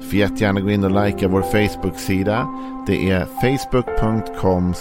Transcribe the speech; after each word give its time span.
Du 0.00 0.06
får 0.06 0.14
jättegärna 0.14 0.60
gå 0.60 0.70
in 0.70 0.84
och 0.84 1.04
likea 1.04 1.28
vår 1.28 1.42
Facebook-sida. 1.42 2.48
Det 2.86 3.10
är 3.10 3.24
facebook.com 3.24 4.74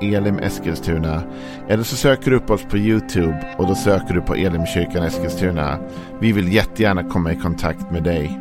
elimeskilstuna. 0.00 1.22
Eller 1.68 1.82
så 1.82 1.96
söker 1.96 2.30
du 2.30 2.36
upp 2.36 2.50
oss 2.50 2.64
på 2.70 2.78
YouTube 2.78 3.54
och 3.58 3.66
då 3.66 3.74
söker 3.74 4.14
du 4.14 4.20
på 4.20 4.34
Elimkyrkan 4.34 5.02
Eskilstuna. 5.02 5.78
Vi 6.20 6.32
vill 6.32 6.52
jättegärna 6.52 7.04
komma 7.04 7.32
i 7.32 7.36
kontakt 7.36 7.90
med 7.90 8.02
dig. 8.02 8.40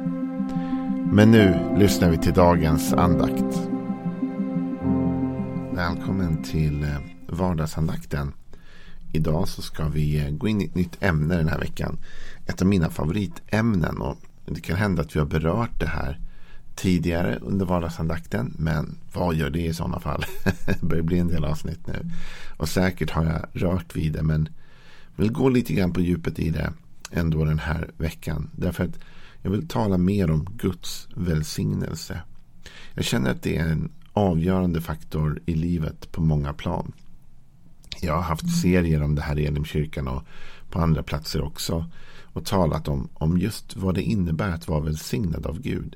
Men 1.12 1.32
nu 1.32 1.76
lyssnar 1.78 2.10
vi 2.10 2.18
till 2.18 2.34
dagens 2.34 2.94
andakt. 2.94 3.70
Välkommen 5.74 6.44
till 6.44 6.84
eh, 6.84 6.90
vardagsandakten. 7.28 8.34
Idag 9.12 9.48
så 9.48 9.62
ska 9.62 9.88
vi 9.88 10.26
eh, 10.26 10.30
gå 10.30 10.48
in 10.48 10.62
i 10.62 10.66
ett 10.66 10.76
nytt 10.76 11.04
ämne 11.04 11.38
den 11.38 11.48
här 11.48 11.60
veckan. 11.60 11.98
Ett 12.46 12.62
av 12.62 12.68
mina 12.68 12.90
favoritämnen. 12.90 13.98
Och 13.98 14.18
det 14.46 14.62
kan 14.62 14.76
hända 14.76 15.02
att 15.02 15.16
vi 15.16 15.20
har 15.20 15.28
berört 15.28 15.80
det 15.80 15.88
här 15.88 16.20
tidigare 16.76 17.40
under 17.42 17.66
vardagsandakten. 17.66 18.54
Men 18.58 18.98
vad 19.14 19.36
gör 19.36 19.50
det 19.50 19.66
i 19.66 19.74
sådana 19.74 20.00
fall? 20.00 20.26
det 20.66 20.82
börjar 20.82 21.04
bli 21.04 21.20
en 21.20 21.28
del 21.28 21.46
avsnitt 21.46 21.88
nu. 21.88 22.10
Och 22.58 22.70
säkert 22.70 23.12
har 23.12 23.26
jag 23.26 23.64
rört 23.64 23.96
vid 23.96 24.14
det. 24.14 24.24
Men 24.24 24.50
vill 25.16 25.32
gå 25.32 25.50
lite 25.50 25.74
grann 25.74 25.94
på 25.94 26.02
djupet 26.02 26.40
i 26.40 26.50
det 26.50 26.74
ändå 27.12 27.46
den 27.46 27.60
här 27.60 27.92
veckan. 27.98 28.50
Därför 28.52 28.84
att 28.84 29.00
jag 29.42 29.52
vill 29.52 29.68
tala 29.68 29.98
mer 29.98 30.32
om 30.32 30.46
Guds 30.58 31.08
välsignelse. 31.16 32.22
Jag 32.94 33.06
känner 33.06 33.32
att 33.32 33.42
det 33.42 33.58
är 33.58 33.68
en 33.68 33.92
avgörande 34.14 34.82
faktor 34.82 35.40
i 35.46 35.56
livet 35.56 36.12
på 36.12 36.22
många 36.22 36.54
plan. 36.54 36.94
Jag 38.02 38.16
har 38.16 38.22
haft 38.22 38.62
serier 38.62 39.04
om 39.04 39.16
det 39.16 39.22
här 39.22 39.40
i 39.40 39.46
Elimkyrkan 39.46 40.08
och 40.08 40.24
på 40.70 40.80
andra 40.80 41.04
platser 41.04 41.44
också. 41.44 41.90
Och 42.24 42.46
talat 42.46 42.88
om, 42.88 43.10
om 43.14 43.38
just 43.38 43.76
vad 43.76 43.96
det 43.96 44.02
innebär 44.02 44.50
att 44.50 44.68
vara 44.68 44.80
välsignad 44.80 45.46
av 45.46 45.62
Gud. 45.62 45.96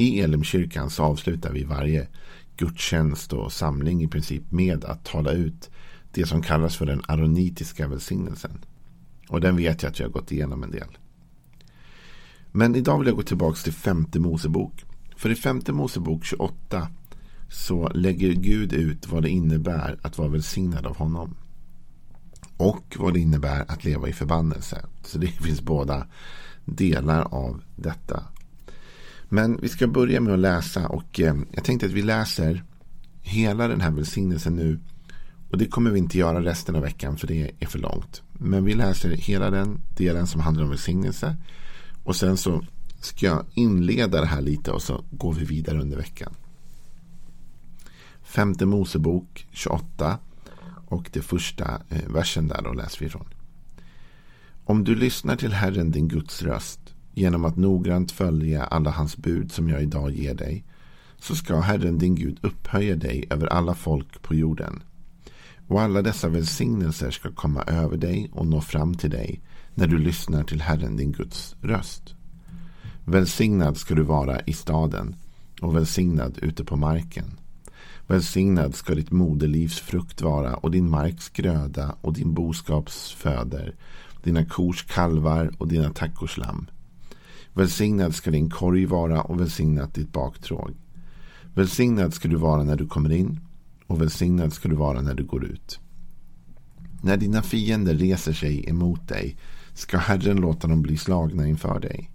I 0.00 0.20
Elimkyrkan 0.20 0.90
så 0.90 1.02
avslutar 1.02 1.52
vi 1.52 1.64
varje 1.64 2.08
gudstjänst 2.56 3.32
och 3.32 3.52
samling 3.52 4.02
i 4.02 4.08
princip 4.08 4.50
med 4.50 4.84
att 4.84 5.04
tala 5.04 5.32
ut 5.32 5.70
det 6.12 6.26
som 6.26 6.42
kallas 6.42 6.76
för 6.76 6.86
den 6.86 7.02
aronitiska 7.08 7.88
välsignelsen. 7.88 8.64
Och 9.28 9.40
den 9.40 9.56
vet 9.56 9.82
jag 9.82 9.90
att 9.90 9.98
jag 9.98 10.06
har 10.06 10.12
gått 10.12 10.32
igenom 10.32 10.62
en 10.62 10.70
del. 10.70 10.98
Men 12.52 12.74
idag 12.74 12.98
vill 12.98 13.08
jag 13.08 13.16
gå 13.16 13.22
tillbaka 13.22 13.56
till 13.56 13.72
femte 13.72 14.20
Mosebok. 14.20 14.84
För 15.16 15.30
i 15.30 15.34
femte 15.34 15.72
Mosebok 15.72 16.24
28 16.24 16.88
så 17.48 17.88
lägger 17.88 18.32
Gud 18.32 18.72
ut 18.72 19.08
vad 19.08 19.22
det 19.22 19.30
innebär 19.30 19.98
att 20.02 20.18
vara 20.18 20.28
välsignad 20.28 20.86
av 20.86 20.96
honom. 20.96 21.34
Och 22.56 22.96
vad 22.98 23.14
det 23.14 23.20
innebär 23.20 23.64
att 23.68 23.84
leva 23.84 24.08
i 24.08 24.12
förbannelse. 24.12 24.84
Så 25.04 25.18
det 25.18 25.26
finns 25.44 25.62
båda 25.62 26.06
delar 26.64 27.22
av 27.34 27.62
detta. 27.76 28.22
Men 29.28 29.58
vi 29.62 29.68
ska 29.68 29.86
börja 29.86 30.20
med 30.20 30.32
att 30.32 30.38
läsa 30.38 30.88
och 30.88 31.20
eh, 31.20 31.36
jag 31.52 31.64
tänkte 31.64 31.86
att 31.86 31.92
vi 31.92 32.02
läser 32.02 32.64
hela 33.20 33.68
den 33.68 33.80
här 33.80 33.90
välsignelsen 33.90 34.56
nu. 34.56 34.80
Och 35.50 35.58
det 35.58 35.66
kommer 35.66 35.90
vi 35.90 35.98
inte 35.98 36.18
göra 36.18 36.44
resten 36.44 36.76
av 36.76 36.82
veckan 36.82 37.16
för 37.16 37.26
det 37.26 37.50
är 37.58 37.66
för 37.66 37.78
långt. 37.78 38.22
Men 38.32 38.64
vi 38.64 38.74
läser 38.74 39.10
hela 39.10 39.50
den 39.50 39.80
delen 39.96 40.26
som 40.26 40.40
handlar 40.40 40.64
om 40.64 40.70
välsignelse. 40.70 41.36
Och 42.04 42.16
sen 42.16 42.36
så 42.36 42.64
ska 43.00 43.26
jag 43.26 43.44
inleda 43.54 44.20
det 44.20 44.26
här 44.26 44.40
lite 44.40 44.70
och 44.70 44.82
så 44.82 45.04
går 45.10 45.32
vi 45.32 45.44
vidare 45.44 45.80
under 45.80 45.96
veckan. 45.96 46.34
Femte 48.22 48.66
Mosebok 48.66 49.46
28 49.50 50.18
och 50.86 51.10
det 51.12 51.22
första 51.22 51.80
eh, 51.88 52.08
versen 52.08 52.48
där 52.48 52.62
då 52.62 52.72
läser 52.72 53.00
vi 53.00 53.06
ifrån. 53.06 53.28
Om 54.64 54.84
du 54.84 54.94
lyssnar 54.94 55.36
till 55.36 55.52
Herren 55.52 55.90
din 55.90 56.08
Guds 56.08 56.42
röst 56.42 56.87
genom 57.18 57.44
att 57.44 57.56
noggrant 57.56 58.12
följa 58.12 58.64
alla 58.64 58.90
hans 58.90 59.16
bud 59.16 59.52
som 59.52 59.68
jag 59.68 59.82
idag 59.82 60.10
ger 60.10 60.34
dig 60.34 60.64
så 61.18 61.34
ska 61.34 61.60
Herren 61.60 61.98
din 61.98 62.14
Gud 62.14 62.38
upphöja 62.42 62.96
dig 62.96 63.26
över 63.30 63.46
alla 63.46 63.74
folk 63.74 64.22
på 64.22 64.34
jorden. 64.34 64.82
Och 65.68 65.80
alla 65.80 66.02
dessa 66.02 66.28
välsignelser 66.28 67.10
ska 67.10 67.30
komma 67.30 67.62
över 67.62 67.96
dig 67.96 68.30
och 68.32 68.46
nå 68.46 68.60
fram 68.60 68.94
till 68.94 69.10
dig 69.10 69.40
när 69.74 69.86
du 69.86 69.98
lyssnar 69.98 70.44
till 70.44 70.60
Herren 70.60 70.96
din 70.96 71.12
Guds 71.12 71.56
röst. 71.60 72.14
Välsignad 73.04 73.76
ska 73.76 73.94
du 73.94 74.02
vara 74.02 74.40
i 74.40 74.52
staden 74.52 75.16
och 75.60 75.76
välsignad 75.76 76.38
ute 76.42 76.64
på 76.64 76.76
marken. 76.76 77.38
Välsignad 78.06 78.74
ska 78.74 78.94
ditt 78.94 79.10
moderlivs 79.10 79.80
frukt 79.80 80.22
vara 80.22 80.54
och 80.54 80.70
din 80.70 80.90
marks 80.90 81.28
gröda 81.28 81.94
och 82.00 82.12
din 82.12 82.34
boskaps 82.34 83.12
föder, 83.12 83.74
dina 84.22 84.44
kors 84.44 84.82
kalvar 84.82 85.50
och 85.58 85.68
dina 85.68 85.92
tackors 85.92 86.36
lamm. 86.36 86.66
Välsignad 87.58 88.14
ska 88.14 88.30
din 88.30 88.50
korg 88.50 88.86
vara 88.86 89.22
och 89.22 89.40
välsignat 89.40 89.94
ditt 89.94 90.12
baktråg. 90.12 90.74
Välsignad 91.54 92.14
ska 92.14 92.28
du 92.28 92.36
vara 92.36 92.62
när 92.62 92.76
du 92.76 92.86
kommer 92.86 93.12
in 93.12 93.40
och 93.86 94.00
välsignad 94.02 94.52
ska 94.52 94.68
du 94.68 94.74
vara 94.74 95.00
när 95.00 95.14
du 95.14 95.24
går 95.24 95.44
ut. 95.44 95.80
När 97.02 97.16
dina 97.16 97.42
fiender 97.42 97.94
reser 97.94 98.32
sig 98.32 98.68
emot 98.68 99.08
dig 99.08 99.36
ska 99.74 99.98
Herren 99.98 100.36
låta 100.36 100.68
dem 100.68 100.82
bli 100.82 100.96
slagna 100.96 101.46
inför 101.46 101.80
dig. 101.80 102.10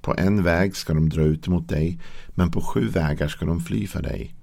På 0.00 0.14
en 0.18 0.42
väg 0.42 0.76
ska 0.76 0.94
de 0.94 1.08
dra 1.08 1.22
ut 1.22 1.48
mot 1.48 1.68
dig, 1.68 1.98
men 2.28 2.50
på 2.50 2.60
sju 2.60 2.88
vägar 2.88 3.28
ska 3.28 3.46
de 3.46 3.60
fly 3.60 3.86
för 3.86 4.02
dig. 4.02 4.34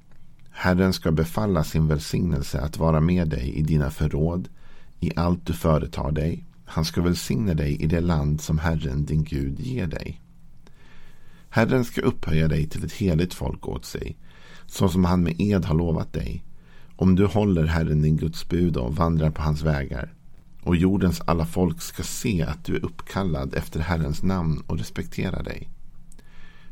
Herren 0.52 0.94
ska 0.94 1.12
befalla 1.12 1.64
sin 1.64 1.88
välsignelse 1.88 2.62
att 2.62 2.78
vara 2.78 3.00
med 3.00 3.30
dig 3.30 3.54
i 3.56 3.62
dina 3.62 3.92
förråd, 3.92 4.50
i 5.00 5.12
allt 5.16 5.46
du 5.46 5.54
företar 5.54 6.12
dig. 6.12 6.46
Han 6.66 6.86
ska 6.86 7.02
välsigna 7.02 7.54
dig 7.54 7.82
i 7.82 7.88
det 7.88 8.02
land 8.02 8.42
som 8.42 8.60
Herren 8.60 9.06
din 9.06 9.24
Gud 9.24 9.60
ger 9.60 9.88
dig. 9.88 10.22
Herren 11.50 11.86
ska 11.86 12.02
upphöja 12.02 12.48
dig 12.48 12.68
till 12.70 12.86
ett 12.86 12.94
heligt 12.94 13.34
folk 13.34 13.68
åt 13.68 13.86
sig, 13.86 14.18
så 14.66 14.90
som 14.90 15.06
han 15.06 15.24
med 15.24 15.36
ed 15.42 15.66
har 15.66 15.76
lovat 15.76 16.14
dig, 16.14 16.44
om 16.96 17.16
du 17.16 17.26
håller 17.26 17.66
Herren 17.66 18.02
din 18.02 18.18
Guds 18.18 18.50
bud 18.50 18.78
och 18.78 18.96
vandrar 18.96 19.32
på 19.32 19.42
hans 19.42 19.62
vägar. 19.62 20.14
Och 20.62 20.76
jordens 20.76 21.22
alla 21.26 21.46
folk 21.46 21.82
ska 21.82 22.04
se 22.04 22.44
att 22.44 22.66
du 22.66 22.76
är 22.76 22.86
uppkallad 22.86 23.56
efter 23.56 23.80
Herrens 23.80 24.24
namn 24.24 24.64
och 24.68 24.78
respektera 24.78 25.44
dig. 25.44 25.70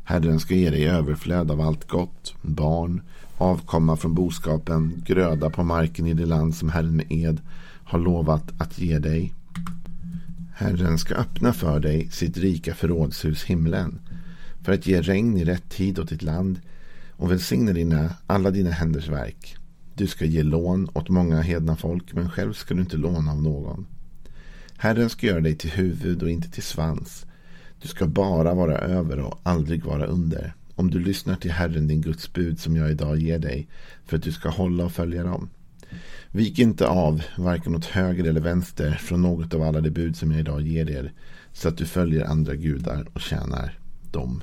Herren 0.04 0.40
ska 0.40 0.54
ge 0.54 0.70
dig 0.70 0.88
överflöd 0.88 1.50
av 1.50 1.60
allt 1.60 1.88
gott, 1.88 2.34
barn, 2.42 3.02
avkomma 3.38 3.96
från 3.96 4.14
boskapen, 4.14 5.02
gröda 5.06 5.50
på 5.50 5.64
marken 5.64 6.06
i 6.06 6.14
det 6.14 6.26
land 6.26 6.54
som 6.54 6.68
Herren 6.68 6.96
med 6.96 7.06
ed 7.08 7.40
har 7.84 7.98
lovat 7.98 8.52
att 8.58 8.78
ge 8.78 8.98
dig. 8.98 9.34
Herren 10.54 10.98
ska 10.98 11.14
öppna 11.14 11.52
för 11.52 11.80
dig 11.80 12.08
sitt 12.10 12.36
rika 12.36 12.74
förrådshus 12.74 13.44
himlen 13.44 14.00
för 14.62 14.72
att 14.72 14.86
ge 14.86 15.00
regn 15.00 15.36
i 15.36 15.44
rätt 15.44 15.70
tid 15.70 15.98
åt 15.98 16.08
ditt 16.08 16.22
land 16.22 16.60
och 17.10 17.30
välsigna 17.30 17.72
dina, 17.72 18.14
alla 18.26 18.50
dina 18.50 18.70
händers 18.70 19.08
verk. 19.08 19.56
Du 19.94 20.06
ska 20.06 20.24
ge 20.24 20.42
lån 20.42 20.88
åt 20.92 21.08
många 21.08 21.40
hedna 21.40 21.76
folk 21.76 22.14
men 22.14 22.30
själv 22.30 22.52
ska 22.52 22.74
du 22.74 22.80
inte 22.80 22.96
låna 22.96 23.32
av 23.32 23.42
någon. 23.42 23.86
Herren 24.76 25.10
ska 25.10 25.26
göra 25.26 25.40
dig 25.40 25.56
till 25.56 25.70
huvud 25.70 26.22
och 26.22 26.30
inte 26.30 26.50
till 26.50 26.62
svans. 26.62 27.26
Du 27.82 27.88
ska 27.88 28.06
bara 28.06 28.54
vara 28.54 28.78
över 28.78 29.18
och 29.18 29.40
aldrig 29.42 29.84
vara 29.84 30.06
under 30.06 30.54
om 30.74 30.90
du 30.90 30.98
lyssnar 30.98 31.36
till 31.36 31.52
Herren 31.52 31.86
din 31.86 32.00
Guds 32.00 32.32
bud 32.32 32.60
som 32.60 32.76
jag 32.76 32.90
idag 32.90 33.18
ger 33.18 33.38
dig 33.38 33.68
för 34.06 34.16
att 34.16 34.22
du 34.22 34.32
ska 34.32 34.48
hålla 34.48 34.84
och 34.84 34.92
följa 34.92 35.24
dem. 35.24 35.48
Vik 36.30 36.58
inte 36.58 36.86
av, 36.86 37.22
varken 37.36 37.74
åt 37.74 37.84
höger 37.84 38.24
eller 38.24 38.40
vänster, 38.40 38.90
från 38.90 39.22
något 39.22 39.54
av 39.54 39.62
alla 39.62 39.80
de 39.80 39.90
bud 39.90 40.16
som 40.16 40.30
jag 40.30 40.40
idag 40.40 40.62
ger 40.62 40.90
er, 40.90 41.12
så 41.52 41.68
att 41.68 41.78
du 41.78 41.86
följer 41.86 42.24
andra 42.24 42.54
gudar 42.54 43.06
och 43.12 43.20
tjänar 43.20 43.78
dem. 44.10 44.42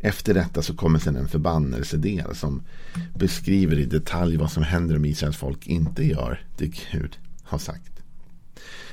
Efter 0.00 0.34
detta 0.34 0.62
så 0.62 0.74
kommer 0.74 0.98
sedan 0.98 1.16
en 1.16 1.28
förbannelsedel 1.28 2.34
som 2.34 2.62
beskriver 3.14 3.78
i 3.78 3.84
detalj 3.84 4.36
vad 4.36 4.50
som 4.50 4.62
händer 4.62 4.96
om 4.96 5.04
Israels 5.04 5.36
folk 5.36 5.66
inte 5.66 6.06
gör 6.06 6.40
det 6.56 6.66
Gud 6.66 7.18
har 7.42 7.58
sagt. 7.58 7.92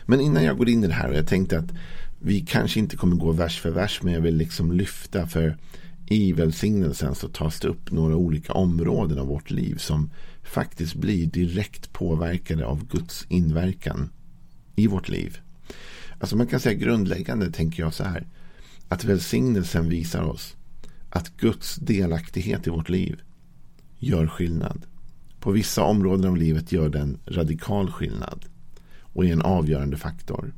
Men 0.06 0.22
innan 0.22 0.44
jag 0.44 0.58
går 0.58 0.70
in 0.70 0.84
i 0.84 0.88
det 0.88 0.94
här, 0.94 1.10
och 1.10 1.16
jag 1.16 1.28
tänkte 1.28 1.60
att 1.60 1.72
vi 2.20 2.42
kanske 2.42 2.80
inte 2.80 2.98
kommer 2.98 3.16
gå 3.16 3.32
vers 3.32 3.60
för 3.60 3.70
vers, 3.70 4.00
men 4.04 4.14
jag 4.14 4.22
vill 4.22 4.36
liksom 4.36 4.72
lyfta 4.72 5.28
för 5.28 5.58
i 6.06 6.34
välsignelsen 6.34 7.16
så 7.16 7.28
tas 7.28 7.60
det 7.60 7.68
upp 7.68 7.92
några 7.92 8.16
olika 8.16 8.54
områden 8.54 9.20
av 9.20 9.28
vårt 9.28 9.52
liv 9.52 9.76
som 9.76 10.10
faktiskt 10.50 10.96
blir 10.96 11.26
direkt 11.26 11.94
påverkade 11.94 12.66
av 12.66 12.88
Guds 12.88 13.26
inverkan 13.30 14.10
i 14.76 14.88
vårt 14.88 15.10
liv. 15.10 15.38
Alltså 16.20 16.36
man 16.36 16.48
kan 16.48 16.60
säga 16.60 16.74
grundläggande 16.74 17.52
tänker 17.52 17.84
jag 17.84 17.94
så 17.94 18.04
här. 18.04 18.28
Att 18.88 19.04
välsignelsen 19.04 19.90
visar 19.90 20.24
oss 20.24 20.56
att 21.10 21.38
Guds 21.38 21.76
delaktighet 21.76 22.68
i 22.68 22.70
vårt 22.70 22.90
liv 22.90 23.22
gör 23.98 24.28
skillnad. 24.28 24.86
På 25.40 25.52
vissa 25.52 25.84
områden 25.84 26.32
av 26.32 26.38
livet 26.38 26.72
gör 26.72 26.90
den 26.90 27.18
radikal 27.26 27.92
skillnad. 27.92 28.46
och 29.14 29.26
är 29.26 29.34
en 29.34 29.42
avgörande 29.42 29.98
faktor. 29.98 30.54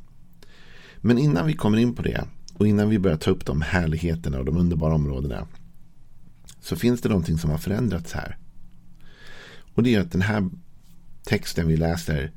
Men 0.98 1.18
innan 1.18 1.48
vi 1.48 1.54
kommer 1.54 1.78
in 1.78 1.96
på 1.96 2.02
det 2.02 2.26
och 2.54 2.68
innan 2.68 2.90
vi 2.90 3.00
börjar 3.00 3.18
ta 3.18 3.32
upp 3.32 3.46
de 3.46 3.62
härligheterna 3.62 4.40
och 4.40 4.46
de 4.46 4.58
underbara 4.58 4.96
områdena 4.96 5.48
så 6.60 6.76
finns 6.76 7.02
det 7.02 7.10
någonting 7.10 7.38
som 7.38 7.50
har 7.50 7.58
förändrats 7.58 8.14
här. 8.14 8.38
Och 9.74 9.84
det 9.84 9.96
är 9.96 10.02
att 10.02 10.12
den 10.12 10.22
här 10.22 10.50
texten 11.24 11.68
vi 11.68 11.78
läser 11.78 12.32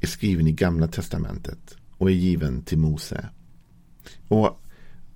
är 0.00 0.06
skriven 0.06 0.46
i 0.46 0.52
Gamla 0.52 0.88
Testamentet 0.88 1.76
och 1.98 2.10
är 2.10 2.14
given 2.14 2.62
till 2.62 2.78
Mose. 2.78 3.28
Och 4.28 4.60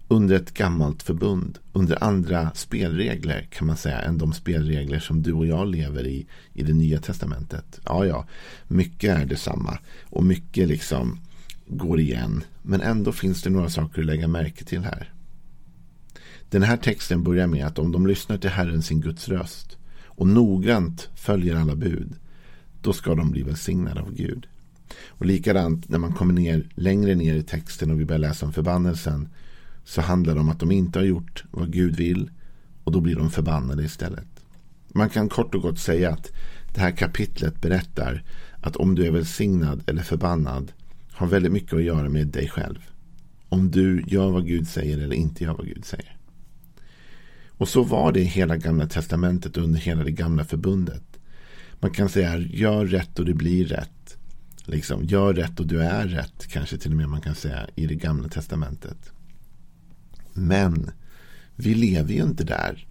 under 0.08 0.36
ett 0.36 0.54
gammalt 0.54 1.02
förbund, 1.02 1.58
under 1.72 2.04
andra 2.04 2.50
spelregler 2.54 3.48
kan 3.50 3.66
man 3.66 3.76
säga 3.76 4.00
än 4.00 4.18
de 4.18 4.32
spelregler 4.32 4.98
som 4.98 5.22
du 5.22 5.32
och 5.32 5.46
jag 5.46 5.68
lever 5.68 6.06
i 6.06 6.26
i 6.54 6.62
det 6.62 6.72
nya 6.72 7.00
testamentet. 7.00 7.80
Ja, 7.84 8.06
ja, 8.06 8.26
mycket 8.68 9.18
är 9.18 9.26
detsamma 9.26 9.78
och 10.02 10.24
mycket 10.24 10.68
liksom 10.68 11.20
går 11.66 12.00
igen. 12.00 12.44
Men 12.62 12.80
ändå 12.80 13.12
finns 13.12 13.42
det 13.42 13.50
några 13.50 13.70
saker 13.70 14.00
att 14.00 14.06
lägga 14.06 14.28
märke 14.28 14.64
till 14.64 14.80
här. 14.80 15.12
Den 16.50 16.62
här 16.62 16.76
texten 16.76 17.22
börjar 17.22 17.46
med 17.46 17.66
att 17.66 17.78
om 17.78 17.92
de 17.92 18.06
lyssnar 18.06 18.38
till 18.38 18.50
Herren 18.50 18.82
sin 18.82 19.00
Guds 19.00 19.28
röst 19.28 19.77
och 20.18 20.26
noggrant 20.26 21.08
följer 21.14 21.56
alla 21.56 21.76
bud, 21.76 22.12
då 22.82 22.92
ska 22.92 23.14
de 23.14 23.30
bli 23.30 23.42
välsignade 23.42 24.00
av 24.00 24.14
Gud. 24.14 24.46
Och 25.06 25.26
likadant 25.26 25.88
när 25.88 25.98
man 25.98 26.12
kommer 26.12 26.32
ner 26.32 26.68
längre 26.74 27.14
ner 27.14 27.34
i 27.34 27.42
texten 27.42 27.90
och 27.90 28.00
vi 28.00 28.04
börjar 28.04 28.18
läsa 28.18 28.46
om 28.46 28.52
förbannelsen 28.52 29.28
så 29.84 30.00
handlar 30.00 30.34
det 30.34 30.40
om 30.40 30.48
att 30.48 30.60
de 30.60 30.70
inte 30.70 30.98
har 30.98 31.06
gjort 31.06 31.44
vad 31.50 31.72
Gud 31.72 31.96
vill 31.96 32.30
och 32.84 32.92
då 32.92 33.00
blir 33.00 33.16
de 33.16 33.30
förbannade 33.30 33.84
istället. 33.84 34.26
Man 34.88 35.10
kan 35.10 35.28
kort 35.28 35.54
och 35.54 35.62
gott 35.62 35.78
säga 35.78 36.10
att 36.10 36.32
det 36.74 36.80
här 36.80 36.90
kapitlet 36.90 37.60
berättar 37.60 38.22
att 38.60 38.76
om 38.76 38.94
du 38.94 39.06
är 39.06 39.10
välsignad 39.10 39.82
eller 39.86 40.02
förbannad 40.02 40.72
har 41.12 41.26
väldigt 41.26 41.52
mycket 41.52 41.72
att 41.72 41.82
göra 41.82 42.08
med 42.08 42.26
dig 42.26 42.48
själv. 42.48 42.78
Om 43.48 43.70
du 43.70 44.04
gör 44.06 44.30
vad 44.30 44.46
Gud 44.46 44.68
säger 44.68 44.98
eller 44.98 45.16
inte 45.16 45.44
gör 45.44 45.54
vad 45.54 45.66
Gud 45.66 45.84
säger. 45.84 46.17
Och 47.58 47.68
så 47.68 47.82
var 47.82 48.12
det 48.12 48.20
i 48.20 48.24
hela 48.24 48.56
gamla 48.56 48.86
testamentet 48.86 49.56
under 49.56 49.78
hela 49.78 50.04
det 50.04 50.10
gamla 50.10 50.44
förbundet. 50.44 51.02
Man 51.80 51.90
kan 51.90 52.08
säga 52.08 52.38
gör 52.38 52.86
rätt 52.86 53.18
och 53.18 53.24
det 53.24 53.34
blir 53.34 53.64
rätt. 53.64 54.16
Liksom, 54.64 55.04
gör 55.04 55.34
rätt 55.34 55.60
och 55.60 55.66
du 55.66 55.82
är 55.82 56.06
rätt. 56.06 56.46
Kanske 56.48 56.78
till 56.78 56.90
och 56.90 56.96
med 56.96 57.08
man 57.08 57.20
kan 57.20 57.34
säga 57.34 57.66
i 57.74 57.86
det 57.86 57.94
gamla 57.94 58.28
testamentet. 58.28 59.12
Men 60.32 60.90
vi 61.54 61.74
lever 61.74 62.12
ju 62.12 62.22
inte 62.22 62.44
där. 62.44 62.86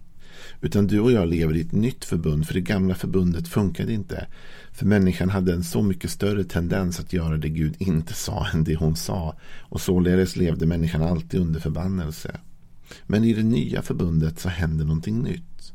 Utan 0.60 0.86
du 0.86 1.00
och 1.00 1.12
jag 1.12 1.28
lever 1.28 1.56
i 1.56 1.60
ett 1.60 1.72
nytt 1.72 2.04
förbund. 2.04 2.46
För 2.46 2.54
det 2.54 2.60
gamla 2.60 2.94
förbundet 2.94 3.48
funkade 3.48 3.92
inte. 3.92 4.26
För 4.72 4.86
människan 4.86 5.30
hade 5.30 5.52
en 5.52 5.64
så 5.64 5.82
mycket 5.82 6.10
större 6.10 6.44
tendens 6.44 7.00
att 7.00 7.12
göra 7.12 7.36
det 7.36 7.48
Gud 7.48 7.74
inte 7.78 8.14
sa 8.14 8.46
än 8.54 8.64
det 8.64 8.74
hon 8.74 8.96
sa. 8.96 9.36
Och 9.58 9.80
således 9.80 10.36
levde 10.36 10.66
människan 10.66 11.02
alltid 11.02 11.40
under 11.40 11.60
förbannelse. 11.60 12.40
Men 13.06 13.24
i 13.24 13.32
det 13.32 13.42
nya 13.42 13.82
förbundet 13.82 14.38
så 14.38 14.48
händer 14.48 14.84
någonting 14.84 15.22
nytt. 15.22 15.72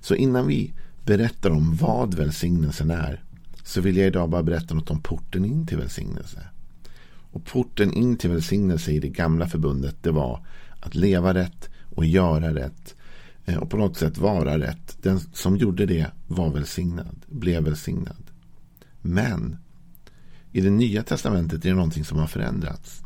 Så 0.00 0.14
innan 0.14 0.46
vi 0.46 0.72
berättar 1.04 1.50
om 1.50 1.76
vad 1.76 2.14
välsignelsen 2.14 2.90
är 2.90 3.24
så 3.68 3.80
vill 3.80 3.96
jag 3.96 4.06
idag 4.06 4.30
bara 4.30 4.42
berätta 4.42 4.74
något 4.74 4.90
om 4.90 5.02
porten 5.02 5.44
in 5.44 5.66
till 5.66 5.78
välsignelse. 5.78 6.40
Och 7.32 7.44
porten 7.44 7.92
in 7.92 8.16
till 8.16 8.30
välsignelse 8.30 8.92
i 8.92 9.00
det 9.00 9.08
gamla 9.08 9.48
förbundet 9.48 9.96
det 10.02 10.10
var 10.10 10.46
att 10.80 10.94
leva 10.94 11.34
rätt 11.34 11.68
och 11.90 12.06
göra 12.06 12.54
rätt 12.54 12.94
eh, 13.46 13.56
och 13.56 13.70
på 13.70 13.76
något 13.76 13.96
sätt 13.96 14.18
vara 14.18 14.58
rätt. 14.58 14.98
Den 15.02 15.20
som 15.20 15.56
gjorde 15.56 15.86
det 15.86 16.06
var 16.26 16.50
välsignad, 16.50 17.16
blev 17.26 17.64
välsignad. 17.64 18.24
Men 19.00 19.56
i 20.52 20.60
det 20.60 20.70
nya 20.70 21.02
testamentet 21.02 21.64
är 21.64 21.68
det 21.68 21.74
någonting 21.74 22.04
som 22.04 22.18
har 22.18 22.26
förändrats. 22.26 23.02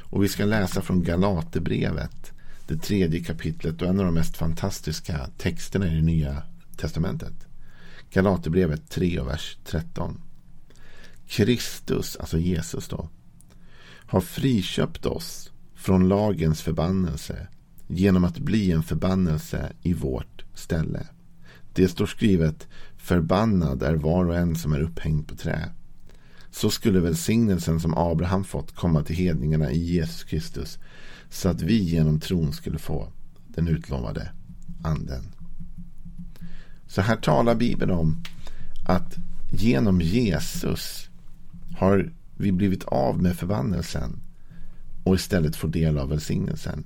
Och 0.00 0.24
vi 0.24 0.28
ska 0.28 0.44
läsa 0.44 0.82
från 0.82 1.02
Galaterbrevet, 1.02 2.32
det 2.66 2.76
tredje 2.76 3.24
kapitlet 3.24 3.82
och 3.82 3.88
en 3.88 3.98
av 3.98 4.04
de 4.04 4.14
mest 4.14 4.36
fantastiska 4.36 5.30
texterna 5.38 5.86
i 5.86 5.94
det 5.94 6.02
nya 6.02 6.42
testamentet. 6.76 7.46
Galaterbrevet 8.10 8.90
3 8.90 9.20
och 9.20 9.28
vers 9.28 9.58
13. 9.64 10.20
Kristus, 11.26 12.16
alltså 12.16 12.38
Jesus 12.38 12.88
då, 12.88 13.08
har 14.06 14.20
friköpt 14.20 15.06
oss 15.06 15.52
från 15.74 16.08
lagens 16.08 16.62
förbannelse 16.62 17.48
genom 17.86 18.24
att 18.24 18.38
bli 18.38 18.72
en 18.72 18.82
förbannelse 18.82 19.72
i 19.82 19.92
vårt 19.92 20.44
ställe. 20.54 21.06
Det 21.72 21.88
står 21.88 22.06
skrivet 22.06 22.68
Förbannad 22.96 23.82
är 23.82 23.94
var 23.94 24.24
och 24.24 24.36
en 24.36 24.56
som 24.56 24.72
är 24.72 24.80
upphängd 24.80 25.28
på 25.28 25.36
trä. 25.36 25.70
Så 26.50 26.70
skulle 26.70 27.00
välsignelsen 27.00 27.80
som 27.80 27.94
Abraham 27.94 28.44
fått 28.44 28.74
komma 28.74 29.02
till 29.02 29.16
hedningarna 29.16 29.70
i 29.70 29.78
Jesus 29.78 30.24
Kristus 30.24 30.78
så 31.30 31.48
att 31.48 31.62
vi 31.62 31.76
genom 31.82 32.20
tron 32.20 32.52
skulle 32.52 32.78
få 32.78 33.08
den 33.48 33.68
utlovade 33.68 34.30
anden. 34.82 35.24
Så 36.86 37.00
här 37.00 37.16
talar 37.16 37.54
Bibeln 37.54 37.90
om 37.90 38.22
att 38.86 39.16
genom 39.50 40.00
Jesus 40.00 41.08
har 41.76 42.12
vi 42.36 42.52
blivit 42.52 42.84
av 42.84 43.22
med 43.22 43.36
förbannelsen 43.36 44.20
och 45.04 45.14
istället 45.14 45.56
får 45.56 45.68
del 45.68 45.98
av 45.98 46.08
välsignelsen. 46.08 46.84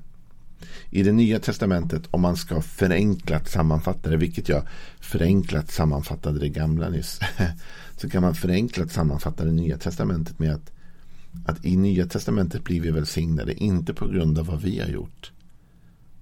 I 0.91 1.03
det 1.03 1.13
nya 1.13 1.41
testamentet, 1.41 2.03
om 2.11 2.21
man 2.21 2.37
ska 2.37 2.63
förenklat 2.63 3.49
sammanfatta 3.49 4.11
det, 4.11 4.17
vilket 4.17 4.49
jag 4.49 4.63
förenklat 5.01 5.71
sammanfattade 5.71 6.39
det 6.39 6.49
gamla 6.49 6.89
nyss, 6.89 7.21
så 7.97 8.11
kan 8.11 8.23
man 8.23 8.35
förenklat 8.35 8.93
sammanfatta 8.93 9.45
det 9.45 9.53
nya 9.53 9.79
testamentet 9.79 10.39
med 10.39 10.55
att, 10.55 10.73
att 11.47 11.65
i 11.65 11.77
nya 11.77 12.07
testamentet 12.07 12.65
blir 12.65 12.81
vi 12.81 12.91
välsignade, 12.91 13.55
inte 13.55 13.95
på 13.95 14.09
grund 14.09 14.39
av 14.39 14.47
vad 14.47 14.63
vi 14.63 14.81
har 14.81 14.89
gjort, 14.89 15.33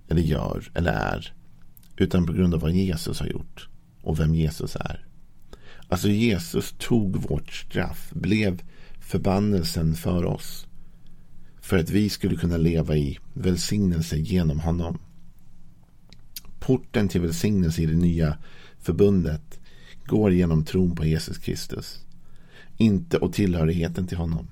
eller 0.09 0.23
gör, 0.23 0.71
eller 0.75 0.93
är, 0.93 1.33
utan 1.97 2.27
på 2.27 2.33
grund 2.33 2.55
av 2.55 2.61
vad 2.61 2.73
Jesus 2.73 3.21
har 3.21 3.27
gjort 3.27 3.69
och 4.03 4.21
vem 4.21 4.35
Jesus 4.35 4.77
är. 4.77 5.07
Alltså 5.89 6.09
Jesus 6.09 6.75
tog 6.79 7.17
vårt 7.17 7.53
straff, 7.53 8.11
blev 8.13 8.63
förbannelsen 9.01 9.95
för 9.95 10.25
oss 10.25 10.67
för 11.61 11.79
att 11.79 11.91
vi 11.91 12.09
skulle 12.09 12.37
kunna 12.37 12.57
leva 12.57 12.97
i 12.97 13.19
välsignelse 13.35 14.17
genom 14.17 14.61
honom. 14.61 14.99
Porten 16.59 17.09
till 17.09 17.21
välsignelse 17.21 17.83
i 17.83 17.87
det 17.87 17.97
nya 17.97 18.39
förbundet 18.79 19.61
går 20.07 20.33
genom 20.33 20.65
tron 20.65 20.97
på 20.97 21.05
Jesus 21.05 21.39
Kristus. 21.39 22.05
Inte 22.77 23.17
och 23.19 23.33
tillhörigheten 23.33 24.07
till 24.07 24.17
honom. 24.17 24.49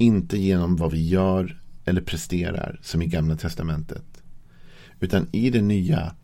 Inte 0.00 0.38
genom 0.38 0.76
vad 0.76 0.92
vi 0.92 1.08
gör 1.08 1.60
eller 1.84 2.00
presterar 2.00 2.80
som 2.82 3.02
i 3.02 3.06
Gamla 3.06 3.36
Testamentet. 3.36 4.22
Utan 5.00 5.28
i 5.32 5.50
det 5.50 5.62
nya 5.62 6.14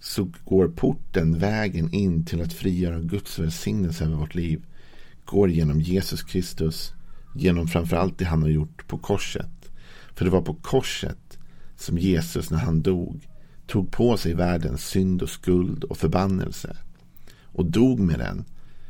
så 0.00 0.30
går 0.44 0.68
porten, 0.68 1.38
vägen 1.38 1.92
in 1.92 2.24
till 2.24 2.42
att 2.42 2.52
frigöra 2.52 3.00
Guds 3.00 3.38
välsignelse 3.38 4.04
över 4.04 4.16
vårt 4.16 4.34
liv, 4.34 4.64
går 5.24 5.50
genom 5.50 5.80
Jesus 5.80 6.22
Kristus, 6.22 6.92
genom 7.34 7.68
framförallt 7.68 8.18
det 8.18 8.24
han 8.24 8.42
har 8.42 8.48
gjort 8.48 8.88
på 8.88 8.98
korset. 8.98 9.70
För 10.14 10.24
det 10.24 10.30
var 10.30 10.42
på 10.42 10.54
korset 10.54 11.38
som 11.76 11.98
Jesus 11.98 12.50
när 12.50 12.58
han 12.58 12.82
dog 12.82 13.28
tog 13.66 13.90
på 13.90 14.16
sig 14.16 14.34
världens 14.34 14.84
synd 14.84 15.22
och 15.22 15.30
skuld 15.30 15.84
och 15.84 15.98
förbannelse. 15.98 16.76
Och 17.42 17.70
dog 17.70 18.00
med 18.00 18.18
den 18.18 18.44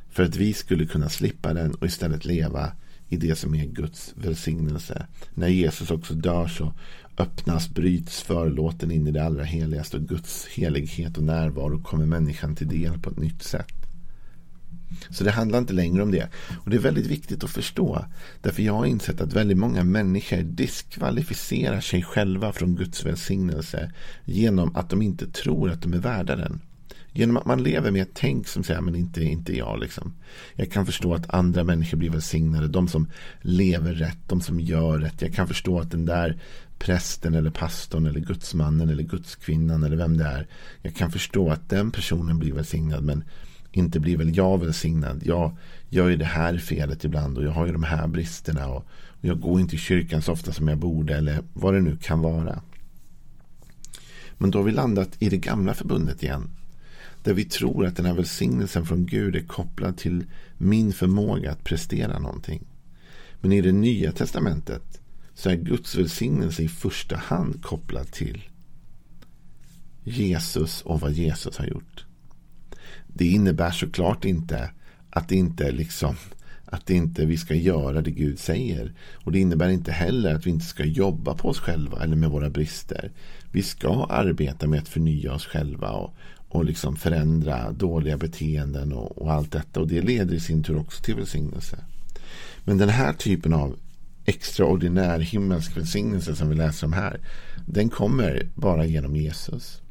för 0.09 0.23
att 0.23 0.37
vi 0.37 0.53
skulle 0.53 0.87
kunna 0.87 1.09
slippa 1.09 1.55
den 1.55 1.75
och 1.75 1.87
istället 1.87 2.25
leva 2.25 2.73
i 3.09 3.17
det 3.17 3.37
som 3.37 3.55
är 3.55 3.67
Guds 3.67 4.15
välsignelse. 4.17 5.07
När 5.35 5.49
Jesus 5.49 5.91
också 5.91 6.15
dör 6.15 6.47
så 6.47 6.73
öppnas, 7.19 7.69
bryts 7.69 8.23
förlåten 8.23 8.91
in 8.91 9.07
i 9.07 9.11
det 9.11 9.25
allra 9.25 9.45
heligaste 9.45 9.97
och 9.97 10.03
Guds 10.03 10.47
helighet 10.47 11.17
och 11.17 11.23
närvaro 11.23 11.83
kommer 11.83 12.07
människan 12.07 12.57
till 12.57 12.69
del 12.69 12.99
på 12.99 13.11
ett 13.11 13.19
nytt 13.19 13.43
sätt. 13.43 13.73
Så 15.11 15.25
det 15.25 15.31
handlar 15.31 15.59
inte 15.59 15.73
längre 15.73 16.03
om 16.03 16.11
det. 16.11 16.29
Och 16.65 16.71
det 16.71 16.77
är 16.77 16.81
väldigt 16.81 17.07
viktigt 17.07 17.45
att 17.45 17.51
förstå. 17.51 18.05
Därför 18.43 18.63
jag 18.63 18.73
har 18.73 18.87
insett 18.87 19.21
att 19.21 19.33
väldigt 19.33 19.59
många 19.59 19.85
människor 19.85 20.43
diskvalificerar 20.43 21.81
sig 21.81 22.03
själva 22.03 22.53
från 22.53 22.77
Guds 22.77 23.05
välsignelse 23.07 23.93
genom 24.25 24.77
att 24.77 24.91
de 24.91 25.03
inte 25.03 25.27
tror 25.27 25.71
att 25.71 25.83
de 25.83 25.93
är 25.93 25.99
värda 25.99 26.37
den. 26.37 26.61
Genom 27.13 27.37
att 27.37 27.47
man 27.47 27.63
lever 27.63 27.91
med 27.91 28.03
ett 28.03 28.15
tänk 28.15 28.49
som 28.49 28.65
säger 28.65 28.81
men 28.81 28.95
inte, 28.95 29.23
inte 29.23 29.57
jag. 29.57 29.81
Liksom. 29.81 30.15
Jag 30.55 30.71
kan 30.71 30.87
förstå 30.87 31.15
att 31.15 31.35
andra 31.35 31.65
människor 31.65 31.99
blir 31.99 32.11
välsignade. 32.11 32.69
De 32.69 32.89
som 32.89 33.09
lever 33.41 33.95
rätt, 33.95 34.19
de 34.27 34.41
som 34.41 34.61
gör 34.61 34.99
rätt. 34.99 35.23
Jag 35.23 35.35
kan 35.35 35.49
förstå 35.49 35.81
att 35.81 35.91
den 35.91 36.05
där 36.05 36.41
prästen 36.79 37.35
eller 37.35 37.51
pastorn 37.51 38.07
eller 38.07 38.21
gudsmannen 38.21 38.89
eller 38.89 39.03
gudskvinnan 39.03 39.85
eller 39.85 39.97
vem 39.97 40.17
det 40.17 40.25
är. 40.25 40.47
Jag 40.83 40.95
kan 40.95 41.11
förstå 41.11 41.51
att 41.51 41.69
den 41.69 41.91
personen 41.91 42.39
blir 42.39 42.53
välsignad. 42.53 43.05
Men 43.05 43.25
inte 43.73 44.01
blir 44.01 44.17
väl 44.17 44.37
jag 44.37 44.61
välsignad. 44.61 45.23
Jag 45.25 45.57
gör 45.89 46.09
ju 46.09 46.17
det 46.17 46.25
här 46.25 46.59
felet 46.59 47.05
ibland 47.05 47.39
och 47.39 47.45
jag 47.45 47.51
har 47.51 47.67
ju 47.67 47.73
de 47.73 47.83
här 47.83 48.07
bristerna. 48.07 48.69
Och, 48.69 48.87
jag 49.21 49.41
går 49.41 49.61
inte 49.61 49.77
i 49.77 49.79
kyrkan 49.79 50.23
så 50.23 50.33
ofta 50.33 50.53
som 50.53 50.69
jag 50.69 50.79
borde 50.79 51.17
eller 51.17 51.43
vad 51.53 51.75
det 51.75 51.81
nu 51.81 51.97
kan 51.97 52.21
vara. 52.21 52.63
Men 54.39 54.51
då 54.51 54.59
har 54.59 54.65
vi 54.65 54.73
landat 54.73 55.17
i 55.19 55.29
det 55.29 55.37
gamla 55.37 55.75
förbundet 55.75 56.23
igen. 56.23 56.51
Där 57.29 57.35
vi 57.35 57.45
tror 57.45 57.87
att 57.87 57.97
den 57.97 58.07
här 58.07 58.15
välsignelsen 58.15 58.87
från 58.87 59.07
Gud 59.07 59.37
är 59.37 59.41
kopplad 59.41 59.97
till 59.97 60.25
min 60.59 60.93
förmåga 60.93 61.53
att 61.53 61.65
prestera 61.65 62.19
någonting. 62.19 62.67
Men 63.41 63.53
i 63.53 63.61
det 63.61 63.73
nya 63.73 64.13
testamentet 64.13 65.01
så 65.35 65.51
är 65.51 65.57
Guds 65.57 65.97
välsignelse 65.97 66.63
i 66.63 66.69
första 66.69 67.17
hand 67.17 67.63
kopplad 67.63 68.13
till 68.13 68.45
Jesus 70.05 70.83
och 70.83 71.01
vad 71.01 71.13
Jesus 71.13 71.57
har 71.57 71.67
gjort. 71.67 72.05
Det 73.07 73.27
innebär 73.27 73.71
såklart 73.71 74.25
inte 74.25 74.71
att 75.11 75.29
det 75.29 75.37
inte 75.37 75.73
liksom 75.73 76.17
att 76.65 76.91
inte 76.91 77.27
vi 77.27 77.37
ska 77.37 77.55
göra 77.55 78.03
det 78.03 78.11
Gud 78.11 78.39
säger. 78.39 78.93
Och 79.25 79.33
det 79.33 79.39
innebär 79.39 79.69
inte 79.69 79.93
heller 79.93 80.35
att 80.35 80.47
vi 80.47 80.51
inte 80.51 80.67
ska 80.67 80.85
jobba 80.85 81.35
på 81.35 81.49
oss 81.49 81.59
själva 81.59 82.03
eller 82.03 82.17
med 82.17 82.31
våra 82.31 82.51
brister. 82.51 83.13
Vi 83.53 83.63
ska 83.63 84.05
arbeta 84.05 84.67
med 84.67 84.81
att 84.81 84.89
förnya 84.89 85.35
oss 85.35 85.47
själva 85.47 85.91
och, 85.91 86.15
och 86.49 86.65
liksom 86.65 86.97
förändra 86.97 87.73
dåliga 87.73 88.17
beteenden 88.17 88.93
och, 88.93 89.23
och 89.23 89.33
allt 89.33 89.53
detta. 89.53 89.81
Och 89.81 89.89
det 89.89 90.01
leder 90.01 90.35
i 90.35 90.41
sin 90.41 90.63
tur 90.63 90.79
också 90.79 91.03
till 91.03 91.15
välsignelse. 91.15 91.79
Men 92.65 92.79
den 92.79 92.89
här 92.89 93.13
typen 93.13 93.53
av 93.53 93.77
extraordinär 94.25 95.19
himmelsk 95.19 95.77
välsignelse 95.77 96.37
som 96.37 96.49
vi 96.49 96.55
läser 96.55 96.87
om 96.87 96.93
här. 96.93 97.21
Den 97.67 97.89
kommer 97.89 98.49
bara 98.55 98.85
genom 98.85 99.17
Jesus. 99.17 99.83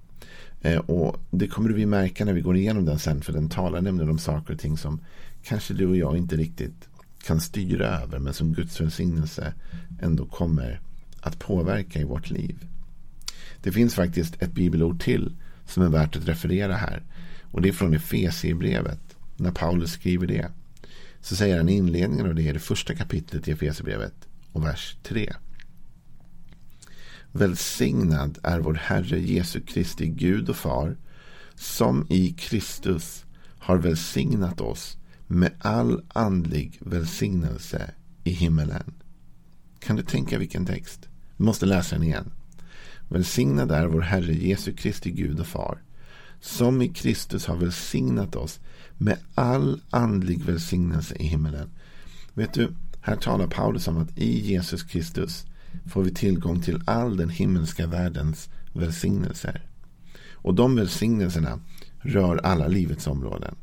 Eh, 0.61 0.79
och 0.79 1.19
det 1.31 1.47
kommer 1.47 1.69
vi 1.69 1.85
märka 1.85 2.25
när 2.25 2.33
vi 2.33 2.41
går 2.41 2.57
igenom 2.57 2.85
den 2.85 2.99
sen. 2.99 3.21
För 3.21 3.33
den 3.33 3.49
talar 3.49 3.81
nämligen 3.81 4.09
om 4.09 4.19
saker 4.19 4.53
och 4.53 4.59
ting 4.59 4.77
som 4.77 4.99
kanske 5.43 5.73
du 5.73 5.87
och 5.87 5.97
jag 5.97 6.17
inte 6.17 6.35
riktigt 6.35 6.87
kan 7.23 7.41
styra 7.41 7.87
över. 7.87 8.19
Men 8.19 8.33
som 8.33 8.53
Guds 8.53 8.81
välsignelse 8.81 9.53
ändå 10.01 10.25
kommer 10.25 10.79
att 11.21 11.39
påverka 11.39 11.99
i 11.99 12.03
vårt 12.03 12.29
liv. 12.29 12.65
Det 13.63 13.71
finns 13.71 13.95
faktiskt 13.95 14.41
ett 14.41 14.51
bibelord 14.51 15.01
till 15.03 15.31
som 15.67 15.83
är 15.83 15.89
värt 15.89 16.15
att 16.15 16.27
referera 16.27 16.75
här. 16.75 17.03
Och 17.51 17.61
det 17.61 17.69
är 17.69 17.73
från 17.73 17.93
Efesierbrevet. 17.93 18.99
När 19.37 19.51
Paulus 19.51 19.91
skriver 19.91 20.27
det. 20.27 20.51
Så 21.21 21.35
säger 21.35 21.57
han 21.57 21.69
i 21.69 21.73
inledningen 21.73 22.27
av 22.27 22.35
det 22.35 22.41
i 22.41 22.51
det 22.51 22.59
första 22.59 22.95
kapitlet 22.95 23.47
i 23.47 23.51
Efesierbrevet 23.51 24.13
och 24.51 24.65
vers 24.65 24.97
3. 25.03 25.33
Välsignad 27.31 28.37
är 28.43 28.59
vår 28.59 28.73
Herre 28.73 29.19
Jesu 29.19 29.61
Kristi 29.61 30.07
Gud 30.07 30.49
och 30.49 30.55
Far 30.55 30.97
som 31.55 32.07
i 32.09 32.33
Kristus 32.33 33.25
har 33.59 33.77
välsignat 33.77 34.61
oss 34.61 34.97
med 35.27 35.51
all 35.59 36.03
andlig 36.07 36.77
välsignelse 36.81 37.91
i 38.23 38.29
himmelen. 38.29 38.93
Kan 39.79 39.95
du 39.95 40.03
tänka 40.03 40.37
vilken 40.37 40.65
text? 40.65 41.09
Vi 41.37 41.45
måste 41.45 41.65
läsa 41.65 41.95
den 41.95 42.03
igen. 42.03 42.31
Välsignad 43.09 43.71
är 43.71 43.85
vår 43.85 44.01
Herre 44.01 44.33
Jesu 44.33 44.73
Kristi 44.73 45.11
Gud 45.11 45.39
och 45.39 45.47
Far 45.47 45.81
som 46.41 46.81
i 46.81 46.87
Kristus 46.87 47.45
har 47.45 47.55
välsignat 47.55 48.35
oss 48.35 48.59
med 48.97 49.17
all 49.35 49.81
andlig 49.89 50.41
välsignelse 50.41 51.15
i 51.15 51.27
himmelen. 51.27 51.69
Vet 52.33 52.53
du, 52.53 52.73
här 53.01 53.15
talar 53.15 53.47
Paulus 53.47 53.87
om 53.87 53.97
att 53.97 54.17
i 54.17 54.39
Jesus 54.39 54.83
Kristus 54.83 55.45
får 55.85 56.03
vi 56.03 56.13
tillgång 56.13 56.61
till 56.61 56.81
all 56.85 57.17
den 57.17 57.29
himmelska 57.29 57.87
världens 57.87 58.49
välsignelser. 58.73 59.61
Och 60.31 60.55
de 60.55 60.75
välsignelserna 60.75 61.59
rör 61.99 62.37
alla 62.37 62.67
livets 62.67 63.07
områden. 63.07 63.55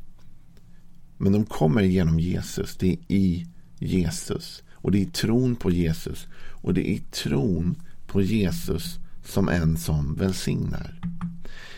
Men 1.19 1.33
de 1.33 1.45
kommer 1.45 1.83
genom 1.83 2.21
Jesus. 2.21 2.77
Det 2.77 2.93
är 2.93 2.99
i 3.09 3.47
Jesus. 3.79 4.63
Och 4.73 4.93
det 4.93 5.03
är 5.03 5.07
tron 5.07 5.57
på 5.57 5.71
Jesus. 5.71 6.27
Och 6.37 6.75
det 6.75 6.91
är 6.91 6.99
tron 6.99 7.83
på 8.07 8.23
Jesus 8.23 8.99
som 9.25 9.49
en 9.49 9.77
som 9.77 10.15
välsignar. 10.15 11.01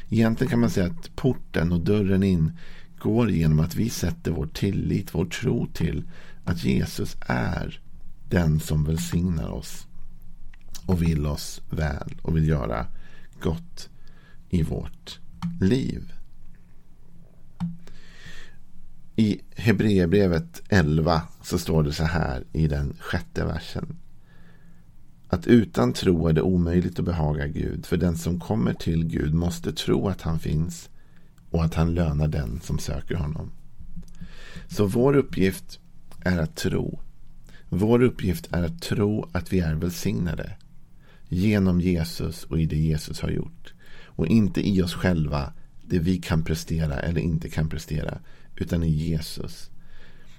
Egentligen 0.09 0.51
kan 0.51 0.61
man 0.61 0.71
säga 0.71 0.87
att 0.87 1.17
porten 1.17 1.73
och 1.73 1.81
dörren 1.81 2.23
in 2.23 2.53
går 2.99 3.31
genom 3.31 3.61
att 3.61 3.75
vi 3.75 3.91
sätter 3.91 4.31
vår 4.31 4.47
tillit, 4.47 5.15
vår 5.15 5.27
tro 5.27 5.67
till 5.67 6.05
att 6.45 6.65
Jesus 6.65 7.17
är 7.21 7.81
den 8.29 8.61
som 8.61 8.85
välsignar 8.85 9.49
oss 9.49 9.87
och 10.87 11.03
vill 11.03 11.27
oss 11.27 11.63
väl 11.71 12.15
och 12.23 12.37
vill 12.37 12.49
göra 12.49 12.87
gott 13.41 13.89
i 14.49 14.63
vårt 14.63 15.21
liv. 15.61 16.13
I 19.17 19.41
Hebreerbrevet 19.57 20.63
11 20.69 21.23
så 21.43 21.59
står 21.59 21.83
det 21.83 21.93
så 21.93 22.05
här 22.05 22.45
i 22.53 22.69
den 22.69 22.97
sjätte 23.01 23.45
versen. 23.45 23.97
Att 25.29 25.47
utan 25.47 25.93
tro 25.93 26.29
är 26.29 26.33
det 26.33 26.43
omöjligt 26.43 26.99
att 26.99 27.05
behaga 27.05 27.47
Gud. 27.47 27.87
För 27.87 27.97
den 27.97 28.17
som 28.17 28.41
kommer 28.41 28.75
till 28.75 29.05
Gud 29.05 29.35
måste 29.35 29.73
tro 29.73 30.09
att 30.09 30.23
han 30.23 30.39
finns 30.39 30.89
och 31.51 31.65
att 31.65 31.75
han 31.75 31.95
lönar 31.95 32.29
den 32.29 32.61
som 32.61 32.79
söker 32.79 33.15
honom. 33.15 33.53
Så 34.69 34.87
vår 34.87 35.17
uppgift 35.17 35.81
är 36.21 36.39
att 36.39 36.57
tro. 36.57 37.01
Vår 37.69 38.03
uppgift 38.03 38.49
är 38.51 38.63
att 38.63 38.83
tro 38.83 39.29
att 39.33 39.53
vi 39.53 39.61
är 39.61 39.75
välsignade. 39.75 40.53
Genom 41.29 41.81
Jesus 41.81 42.45
och 42.45 42.61
i 42.61 42.67
det 42.67 42.77
Jesus 42.77 43.21
har 43.21 43.31
gjort. 43.31 43.75
Och 44.05 44.27
inte 44.27 44.69
i 44.69 44.83
oss 44.83 44.95
själva, 44.95 45.53
det 45.83 45.99
vi 45.99 46.17
kan 46.17 46.45
prestera 46.45 47.01
eller 47.01 47.21
inte 47.21 47.49
kan 47.49 47.69
prestera. 47.69 48.19
Utan 48.57 48.83
i 48.83 48.91
Jesus. 48.91 49.71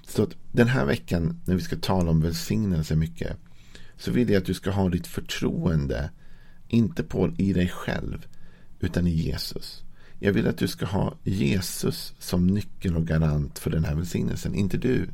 Så 0.06 0.22
att 0.22 0.34
den 0.52 0.68
här 0.68 0.84
veckan 0.84 1.40
när 1.44 1.54
vi 1.54 1.60
ska 1.60 1.76
tala 1.76 2.10
om 2.10 2.20
välsignelse 2.20 2.96
mycket. 2.96 3.36
Så 3.98 4.10
vill 4.10 4.30
jag 4.30 4.40
att 4.40 4.46
du 4.46 4.54
ska 4.54 4.70
ha 4.70 4.88
ditt 4.88 5.06
förtroende. 5.06 6.10
Inte 6.68 7.02
på 7.02 7.34
i 7.38 7.52
dig 7.52 7.68
själv. 7.68 8.26
Utan 8.80 9.06
i 9.06 9.10
Jesus. 9.10 9.84
Jag 10.18 10.32
vill 10.32 10.48
att 10.48 10.58
du 10.58 10.68
ska 10.68 10.86
ha 10.86 11.14
Jesus 11.24 12.14
som 12.18 12.46
nyckel 12.46 12.96
och 12.96 13.06
garant 13.06 13.58
för 13.58 13.70
den 13.70 13.84
här 13.84 13.94
välsignelsen. 13.94 14.54
Inte 14.54 14.76
du. 14.76 15.08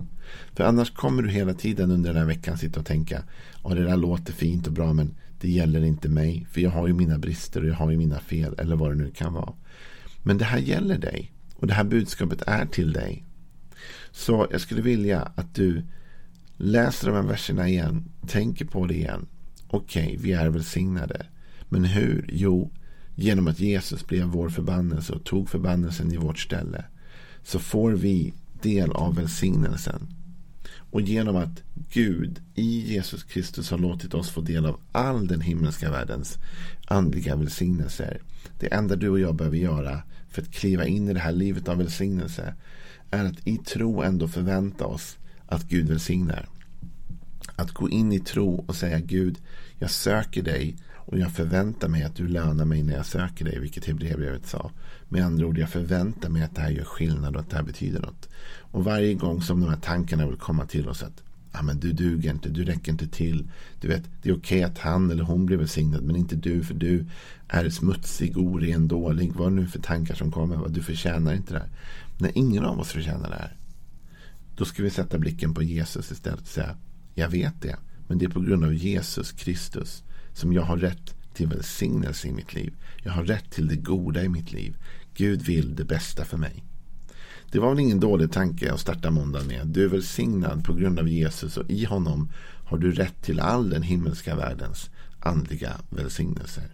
För 0.52 0.64
annars 0.64 0.90
kommer 0.90 1.22
du 1.22 1.30
hela 1.30 1.54
tiden 1.54 1.90
under 1.90 2.12
den 2.12 2.18
här 2.18 2.26
veckan 2.26 2.58
sitta 2.58 2.80
och 2.80 2.86
tänka. 2.86 3.22
Ja, 3.64 3.74
det 3.74 3.84
där 3.84 3.96
låter 3.96 4.32
fint 4.32 4.66
och 4.66 4.72
bra 4.72 4.92
men 4.92 5.14
det 5.40 5.50
gäller 5.50 5.84
inte 5.84 6.08
mig. 6.08 6.46
För 6.50 6.60
jag 6.60 6.70
har 6.70 6.86
ju 6.86 6.94
mina 6.94 7.18
brister 7.18 7.62
och 7.62 7.68
jag 7.68 7.74
har 7.74 7.90
ju 7.90 7.96
mina 7.96 8.20
fel. 8.20 8.54
Eller 8.58 8.76
vad 8.76 8.90
det 8.90 9.04
nu 9.04 9.10
kan 9.10 9.32
vara. 9.32 9.52
Men 10.22 10.38
det 10.38 10.44
här 10.44 10.58
gäller 10.58 10.98
dig. 10.98 11.32
Och 11.56 11.66
det 11.66 11.74
här 11.74 11.84
budskapet 11.84 12.42
är 12.46 12.66
till 12.66 12.92
dig. 12.92 13.24
Så 14.10 14.46
jag 14.50 14.60
skulle 14.60 14.82
vilja 14.82 15.20
att 15.20 15.54
du 15.54 15.82
läser 16.56 17.06
de 17.06 17.16
här 17.16 17.22
verserna 17.22 17.68
igen. 17.68 18.04
Tänker 18.26 18.64
på 18.64 18.86
det 18.86 18.94
igen. 18.94 19.26
Okej, 19.66 20.04
okay, 20.04 20.16
vi 20.16 20.32
är 20.32 20.48
välsignade. 20.48 21.26
Men 21.68 21.84
hur? 21.84 22.30
Jo, 22.32 22.70
genom 23.14 23.46
att 23.46 23.60
Jesus 23.60 24.06
blev 24.06 24.26
vår 24.26 24.48
förbannelse 24.48 25.12
och 25.12 25.24
tog 25.24 25.48
förbannelsen 25.48 26.12
i 26.12 26.16
vårt 26.16 26.38
ställe. 26.38 26.84
Så 27.42 27.58
får 27.58 27.92
vi 27.92 28.34
del 28.62 28.90
av 28.92 29.14
välsignelsen. 29.14 30.06
Och 30.90 31.00
genom 31.00 31.36
att 31.36 31.62
Gud 31.92 32.42
i 32.54 32.92
Jesus 32.92 33.24
Kristus 33.24 33.70
har 33.70 33.78
låtit 33.78 34.14
oss 34.14 34.30
få 34.30 34.40
del 34.40 34.66
av 34.66 34.80
all 34.92 35.26
den 35.26 35.40
himmelska 35.40 35.90
världens 35.90 36.38
andliga 36.86 37.36
välsignelser. 37.36 38.20
Det 38.60 38.72
enda 38.72 38.96
du 38.96 39.08
och 39.08 39.20
jag 39.20 39.34
behöver 39.34 39.56
göra 39.56 40.02
för 40.28 40.42
att 40.42 40.52
kliva 40.52 40.86
in 40.86 41.08
i 41.08 41.12
det 41.12 41.20
här 41.20 41.32
livet 41.32 41.68
av 41.68 41.78
välsignelse 41.78 42.54
är 43.10 43.24
att 43.24 43.46
i 43.46 43.56
tro 43.56 44.02
ändå 44.02 44.28
förvänta 44.28 44.86
oss 44.86 45.16
att 45.46 45.68
Gud 45.68 45.88
välsignar. 45.88 46.48
Att 47.56 47.72
gå 47.72 47.90
in 47.90 48.12
i 48.12 48.20
tro 48.20 48.64
och 48.66 48.76
säga 48.76 48.98
Gud, 48.98 49.38
jag 49.78 49.90
söker 49.90 50.42
dig 50.42 50.76
och 50.94 51.18
jag 51.18 51.32
förväntar 51.32 51.88
mig 51.88 52.02
att 52.02 52.16
du 52.16 52.28
lönar 52.28 52.64
mig 52.64 52.82
när 52.82 52.94
jag 52.94 53.06
söker 53.06 53.44
dig, 53.44 53.58
vilket 53.58 53.84
Hebreerbrevet 53.84 54.46
sa. 54.46 54.70
Med 55.08 55.24
andra 55.24 55.46
ord, 55.46 55.58
jag 55.58 55.68
förväntar 55.68 56.28
mig 56.28 56.42
att 56.42 56.54
det 56.54 56.60
här 56.60 56.70
gör 56.70 56.84
skillnad 56.84 57.34
och 57.34 57.40
att 57.40 57.50
det 57.50 57.56
här 57.56 57.62
betyder 57.62 58.00
något. 58.00 58.28
Och 58.58 58.84
varje 58.84 59.14
gång 59.14 59.42
som 59.42 59.60
de 59.60 59.68
här 59.68 59.76
tankarna 59.76 60.26
vill 60.26 60.36
komma 60.36 60.66
till 60.66 60.88
oss 60.88 61.02
att 61.02 61.22
ah, 61.52 61.62
men 61.62 61.80
du 61.80 61.92
duger 61.92 62.30
inte, 62.30 62.48
du 62.48 62.64
räcker 62.64 62.92
inte 62.92 63.06
till. 63.08 63.48
Du 63.80 63.88
vet, 63.88 64.02
det 64.22 64.28
är 64.28 64.36
okej 64.36 64.62
att 64.62 64.78
han 64.78 65.10
eller 65.10 65.24
hon 65.24 65.46
blir 65.46 65.56
välsignad, 65.56 66.02
men 66.02 66.16
inte 66.16 66.36
du, 66.36 66.62
för 66.62 66.74
du 66.74 67.06
är 67.48 67.70
smutsig, 67.70 68.38
oren, 68.38 68.88
dålig. 68.88 69.32
Vad 69.32 69.52
nu 69.52 69.66
för 69.66 69.78
tankar 69.78 70.14
som 70.14 70.32
kommer, 70.32 70.68
du 70.68 70.82
förtjänar 70.82 71.34
inte 71.34 71.52
det 71.52 71.58
här. 71.58 71.68
När 72.18 72.38
ingen 72.38 72.64
av 72.64 72.80
oss 72.80 72.88
förtjänar 72.88 73.30
det 73.30 73.36
här, 73.36 73.56
då 74.56 74.64
ska 74.64 74.82
vi 74.82 74.90
sätta 74.90 75.18
blicken 75.18 75.54
på 75.54 75.62
Jesus 75.62 76.10
istället 76.12 76.40
och 76.40 76.46
säga, 76.46 76.76
jag 77.14 77.28
vet 77.28 77.62
det, 77.62 77.76
men 78.08 78.18
det 78.18 78.24
är 78.24 78.30
på 78.30 78.40
grund 78.40 78.64
av 78.64 78.74
Jesus 78.74 79.32
Kristus 79.32 80.02
som 80.32 80.52
jag 80.52 80.62
har 80.62 80.76
rätt 80.76 81.14
till 81.34 81.48
välsignelse 81.48 82.28
i 82.28 82.32
mitt 82.32 82.54
liv. 82.54 82.74
Jag 83.02 83.12
har 83.12 83.24
rätt 83.24 83.50
till 83.50 83.68
det 83.68 83.76
goda 83.76 84.22
i 84.22 84.28
mitt 84.28 84.52
liv. 84.52 84.76
Gud 85.14 85.42
vill 85.42 85.74
det 85.74 85.84
bästa 85.84 86.24
för 86.24 86.36
mig. 86.36 86.64
Det 87.52 87.58
var 87.58 87.70
väl 87.70 87.80
ingen 87.80 88.00
dålig 88.00 88.32
tanke 88.32 88.72
att 88.72 88.80
starta 88.80 89.10
måndagen 89.10 89.48
med. 89.48 89.66
Du 89.66 89.84
är 89.84 89.88
välsignad 89.88 90.64
på 90.64 90.74
grund 90.74 90.98
av 90.98 91.08
Jesus 91.08 91.56
och 91.56 91.70
i 91.70 91.84
honom 91.84 92.30
har 92.64 92.78
du 92.78 92.92
rätt 92.92 93.22
till 93.22 93.40
all 93.40 93.70
den 93.70 93.82
himmelska 93.82 94.36
världens 94.36 94.90
andliga 95.20 95.72
välsignelser. 95.90 96.64